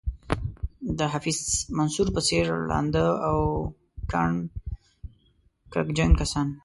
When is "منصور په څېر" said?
1.77-2.45